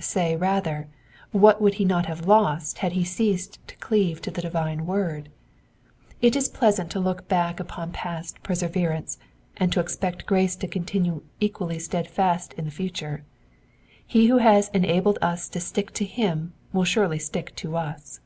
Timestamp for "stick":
15.60-15.90, 17.18-17.54